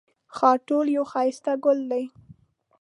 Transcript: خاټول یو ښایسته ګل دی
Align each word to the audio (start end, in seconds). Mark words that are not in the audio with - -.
خاټول 0.35 0.87
یو 0.97 1.05
ښایسته 1.11 1.53
ګل 1.63 1.79
دی 1.91 2.03